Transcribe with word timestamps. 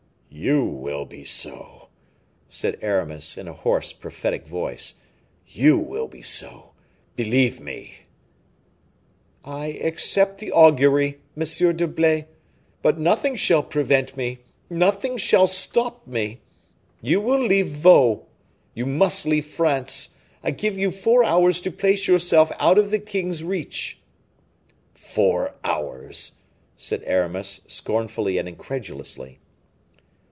"You 0.33 0.63
will 0.63 1.03
be 1.05 1.25
so," 1.25 1.89
said 2.47 2.79
Aramis, 2.81 3.37
in 3.37 3.49
a 3.49 3.53
hoarse, 3.53 3.91
prophetic 3.91 4.47
voice, 4.47 4.93
"you 5.45 5.77
will 5.77 6.07
be 6.07 6.21
so, 6.21 6.71
believe 7.17 7.59
me." 7.59 8.03
"I 9.43 9.67
accept 9.83 10.37
the 10.39 10.49
augury, 10.53 11.19
Monsieur 11.35 11.73
d'Herblay; 11.73 12.27
but 12.81 12.97
nothing 12.97 13.35
shall 13.35 13.61
prevent 13.61 14.15
me, 14.15 14.39
nothing 14.69 15.17
shall 15.17 15.47
stop 15.47 16.07
me. 16.07 16.39
You 17.01 17.19
will 17.19 17.45
leave 17.45 17.67
Vaux 17.67 18.25
you 18.73 18.85
must 18.85 19.25
leave 19.25 19.45
France; 19.45 20.11
I 20.41 20.51
give 20.51 20.77
you 20.77 20.91
four 20.91 21.25
hours 21.25 21.59
to 21.59 21.71
place 21.71 22.07
yourself 22.07 22.53
out 22.57 22.77
of 22.77 22.89
the 22.89 22.99
king's 22.99 23.43
reach." 23.43 23.99
"Four 24.93 25.55
hours?" 25.65 26.31
said 26.77 27.03
Aramis, 27.05 27.59
scornfully 27.67 28.37
and 28.37 28.47
incredulously. 28.47 29.39